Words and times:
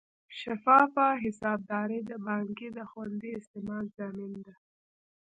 شفافه 0.39 1.07
حسابداري 1.23 1.99
د 2.09 2.11
پانګې 2.25 2.69
د 2.77 2.79
خوندي 2.89 3.29
استعمال 3.39 3.85
ضامن 3.97 4.31
ده. 4.45 4.53